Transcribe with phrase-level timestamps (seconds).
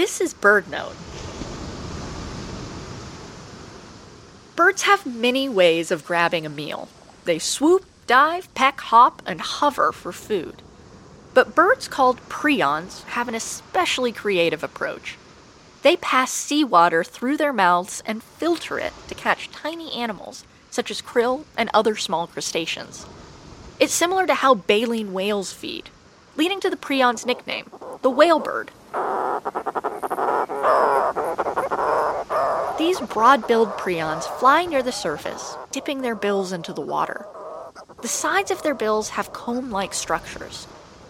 [0.00, 0.96] This is BirdNote.
[4.56, 6.88] Birds have many ways of grabbing a meal.
[7.26, 10.62] They swoop, dive, peck, hop, and hover for food.
[11.34, 15.18] But birds called prions have an especially creative approach.
[15.82, 21.02] They pass seawater through their mouths and filter it to catch tiny animals, such as
[21.02, 23.04] krill and other small crustaceans.
[23.78, 25.90] It's similar to how baleen whales feed,
[26.36, 27.70] leading to the prion's nickname,
[28.00, 28.70] the whale bird.
[32.80, 37.26] These broad billed prions fly near the surface, dipping their bills into the water.
[38.00, 40.66] The sides of their bills have comb like structures.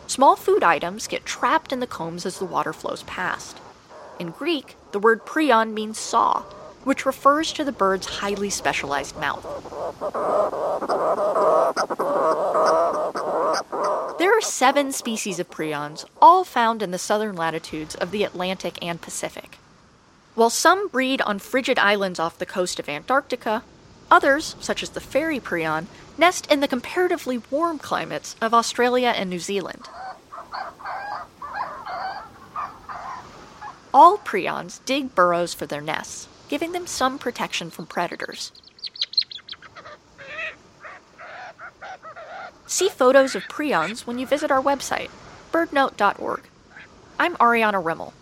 [0.08, 3.60] Small food items get trapped in the combs as the water flows past.
[4.18, 6.40] In Greek, the word prion means saw,
[6.82, 9.44] which refers to the bird's highly specialized mouth.
[14.18, 18.76] There are seven species of prions, all found in the southern latitudes of the Atlantic
[18.82, 19.58] and Pacific.
[20.34, 23.62] While some breed on frigid islands off the coast of Antarctica,
[24.10, 29.28] others, such as the fairy prion, nest in the comparatively warm climates of Australia and
[29.28, 29.88] New Zealand.
[33.92, 38.52] All prions dig burrows for their nests, giving them some protection from predators.
[42.66, 45.10] See photos of prions when you visit our website,
[45.50, 46.42] birdnote.org.
[47.18, 48.12] I'm Ariana Remmel.